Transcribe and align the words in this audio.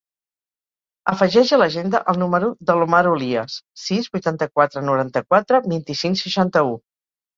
Afegeix 1.11 1.51
a 1.57 1.59
l'agenda 1.59 2.01
el 2.13 2.17
número 2.23 2.49
de 2.69 2.77
l'Omar 2.79 3.03
Olias: 3.11 3.57
sis, 3.83 4.09
vuitanta-quatre, 4.17 4.85
noranta-quatre, 4.89 5.61
vint-i-cinc, 5.75 6.23
seixanta-u. 6.23 6.75